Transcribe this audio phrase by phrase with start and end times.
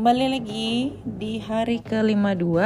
[0.00, 2.56] kembali lagi di hari ke-52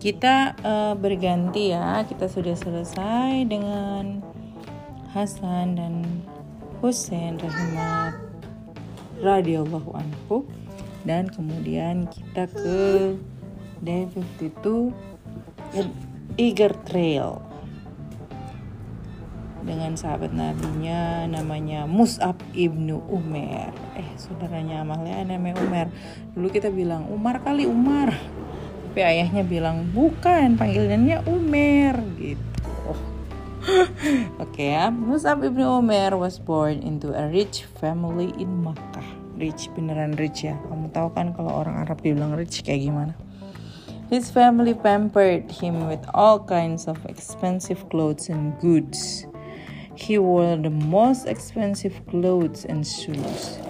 [0.00, 2.00] kita uh, berganti ya.
[2.08, 4.24] Kita sudah selesai dengan
[5.12, 6.24] Hasan dan
[6.80, 8.16] Hussein rahimah
[9.20, 10.48] radhiyallahu anhu.
[11.04, 13.12] Dan kemudian kita ke
[13.84, 14.96] day 52
[16.40, 17.44] Eager Trail
[19.62, 25.86] dengan sahabat nabinya namanya Mus'ab ibnu Umar eh saudaranya Amalia namanya Umar
[26.32, 28.16] dulu kita bilang Umar kali Umar
[28.90, 32.50] tapi ayahnya bilang bukan panggilannya Umar gitu
[33.60, 33.92] Oke
[34.40, 39.04] okay, ya, Mus'ab ibnu Umar was born into a rich family in Makkah.
[39.36, 40.56] Rich beneran rich ya.
[40.64, 43.12] Kamu tahu kan kalau orang Arab dibilang rich kayak gimana?
[44.08, 49.28] His family pampered him with all kinds of expensive clothes and goods.
[50.00, 53.60] He wore the most expensive clothes and shoes.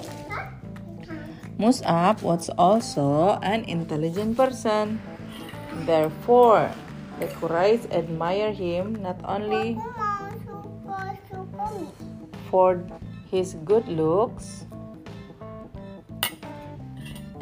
[1.59, 5.03] Mus'ab was also an intelligent person.
[5.85, 6.71] Therefore,
[7.19, 9.77] the Quraysh admire him not only
[12.49, 12.79] for
[13.29, 14.65] his good looks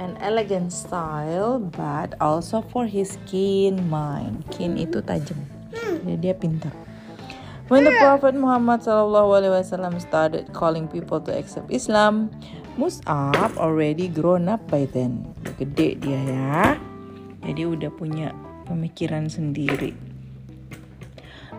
[0.01, 4.49] and elegant style, but also for his keen mind.
[4.49, 5.39] Keen itu tajam.
[5.77, 6.88] Jadi dia pintar.
[7.69, 9.29] When the Prophet Muhammad SAW
[10.01, 12.33] started calling people to accept Islam,
[12.81, 15.29] Mus'ab already grown up by then.
[15.61, 16.81] Gede dia ya.
[17.45, 18.33] Jadi udah punya
[18.65, 19.93] pemikiran sendiri.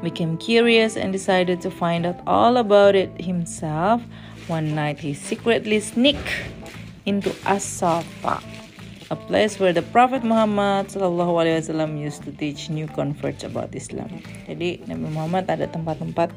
[0.02, 4.02] Became curious and decided to find out all about it himself.
[4.50, 6.26] One night he secretly sneaked
[7.06, 8.59] into As-Safa
[9.10, 14.22] a place where the Prophet Muhammad SAW used to teach new converts about Islam.
[14.46, 16.30] Jadi Nabi Muhammad ada tempat-tempat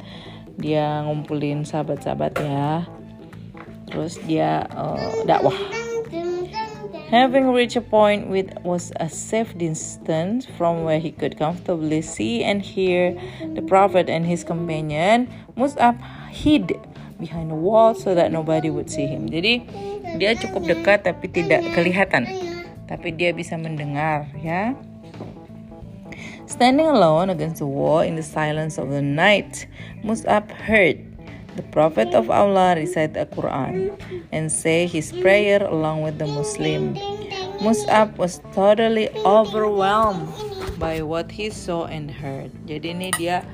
[0.56, 2.88] dia ngumpulin sahabat-sahabat ya.
[3.92, 5.56] Terus dia uh, dakwah.
[7.12, 12.40] Having reached a point which was a safe distance from where he could comfortably see
[12.40, 13.12] and hear
[13.52, 15.28] the Prophet and his companion,
[15.60, 16.00] Mus'ab
[16.32, 16.72] hid
[17.20, 19.28] behind a wall so that nobody would see him.
[19.28, 19.60] Jadi
[20.16, 22.24] dia cukup dekat tapi tidak kelihatan
[22.86, 24.74] tapi dia bisa mendengar ya.
[26.46, 29.64] Standing alone against the wall in the silence of the night,
[30.04, 31.00] Mus'ab heard
[31.56, 33.92] the Prophet of Allah recite the Quran
[34.32, 36.96] and say his prayer along with the Muslim.
[37.64, 40.28] Mus'ab was totally overwhelmed
[40.76, 42.50] by what he saw and heard.
[42.66, 43.46] Jadi ini dia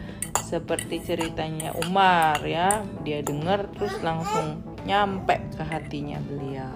[0.48, 6.72] seperti ceritanya Umar ya, dia dengar terus langsung nyampe ke hatinya beliau.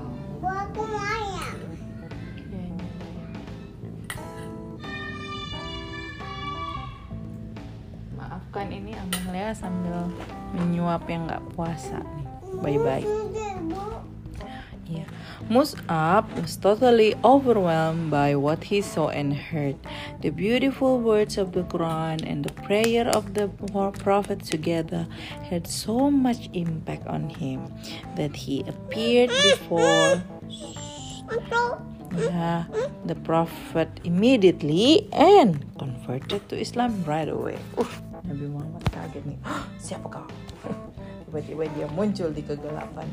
[8.52, 10.12] Maafkan ini Amalia sambil
[10.52, 12.28] menyuap yang nggak puasa nih.
[12.60, 13.08] Bye-bye.
[14.92, 15.08] Yeah.
[15.48, 19.80] Mus'ab was totally overwhelmed by what he saw and heard.
[20.20, 23.48] The beautiful words of the Quran and the prayer of the
[24.04, 25.08] Prophet together
[25.48, 27.72] had so much impact on him
[28.20, 30.20] that he appeared before
[33.08, 37.56] the Prophet immediately and converted to Islam right away.
[37.80, 39.38] Uh, Nabi Muhammad kaget nih.
[39.78, 40.26] Siapa kau?
[41.26, 43.08] Tiba-tiba dia muncul di kegelapan.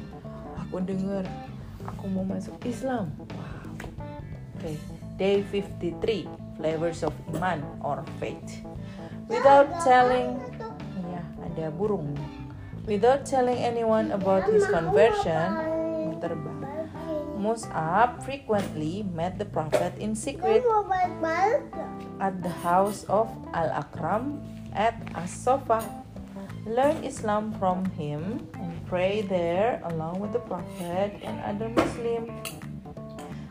[0.67, 1.25] Aku dengar
[1.85, 3.13] aku mau masuk Islam.
[3.17, 3.79] Wow.
[4.59, 4.75] Okay.
[5.19, 8.63] day 53 flavors of iman or faith.
[9.27, 10.39] Without telling
[11.11, 12.15] ya ada burung.
[12.87, 15.79] Without telling anyone about his conversion
[16.19, 16.59] terbang
[17.39, 20.59] Mus'ab frequently met the Prophet in secret
[22.19, 24.43] at the house of Al-Akram
[24.73, 25.81] at As-Safa,
[26.65, 32.31] learn Islam from him and pray there along with the Prophet and other Muslims.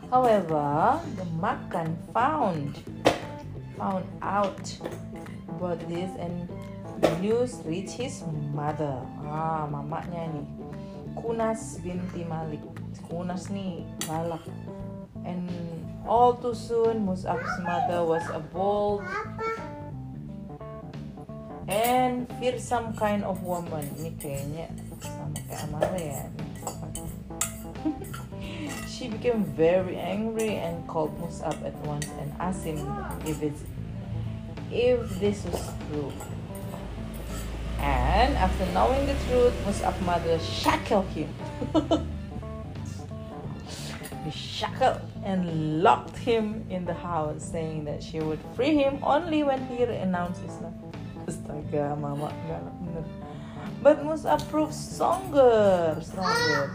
[0.09, 2.81] However, the Makkan found
[3.77, 4.65] found out
[5.47, 6.49] about this and
[6.99, 8.99] the news reached his mother.
[9.23, 10.47] Ah, mamanya nih.
[11.15, 12.59] Kunas binti Malik.
[13.07, 14.43] Kunas nih galak.
[15.23, 15.47] And
[16.03, 19.03] all too soon Mus'ab's mother was a bold
[21.69, 23.85] and fearsome kind of woman.
[24.01, 24.67] Ini kayaknya
[24.99, 26.21] sama kayak Amara ya
[28.99, 32.83] she became very angry and called Mus'ab at once and asked him
[33.25, 33.63] if it's
[34.71, 36.11] if this was true.
[37.79, 41.31] And after knowing the truth Mus'ab's mother shackled him.
[44.25, 49.43] He shackled and locked him in the house saying that she would free him only
[49.43, 50.88] when he renounced Islam
[51.29, 53.05] Astaga, mama nggak bener.
[53.85, 56.73] But Mus'ab proved stronger, stronger.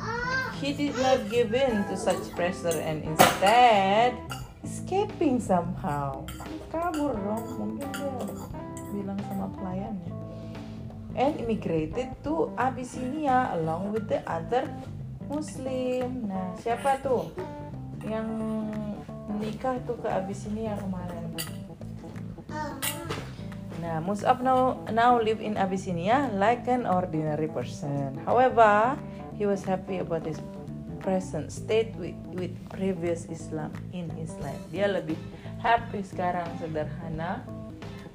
[0.62, 4.14] he did not give in to such pressure and instead
[4.62, 6.22] escaping somehow.
[6.70, 8.14] Kabur dong, mungkin dia
[8.94, 10.14] bilang sama pelayannya.
[11.14, 14.66] And immigrated to Abyssinia along with the other
[15.26, 16.30] Muslim.
[16.30, 17.30] Nah, siapa tuh
[18.06, 18.26] yang
[19.30, 21.13] menikah tuh ke Abyssinia kemarin?
[23.84, 28.16] Nah, Mus'ab now, now live in Abyssinia like an ordinary person.
[28.24, 28.96] However,
[29.36, 30.40] he was happy about his
[31.04, 34.56] present state with, with previous Islam in his life.
[34.72, 35.20] Dia lebih
[35.60, 37.44] happy sekarang sederhana,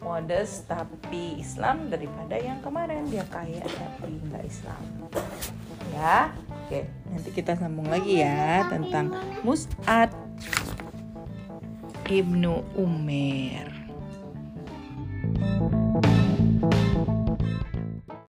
[0.02, 4.82] modest tapi Islam daripada yang kemarin dia kaya tapi nggak Islam.
[5.94, 6.34] Ya,
[6.66, 6.82] oke.
[7.14, 9.14] Nanti kita sambung lagi ya tentang
[9.46, 10.10] Mus'ad
[12.10, 13.79] ibnu Umar.